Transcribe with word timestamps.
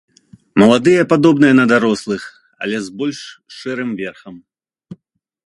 Маладыя 0.61 1.03
падобныя 1.11 1.53
на 1.59 1.65
дарослых, 1.73 2.21
але 2.65 2.77
з 2.87 2.95
больш 3.03 3.19
шэрым 3.59 3.89
верхам. 4.03 4.35